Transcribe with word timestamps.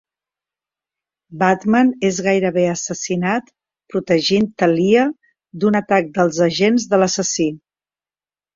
Batman 1.43 1.91
és 2.09 2.21
gairebé 2.29 2.63
assassinat 2.71 3.53
protegint 3.95 4.49
Talia 4.63 5.05
d'un 5.61 5.81
atac 5.83 6.11
dels 6.19 6.43
agents 6.49 6.91
de 6.95 7.05
l'assassí. 7.05 7.51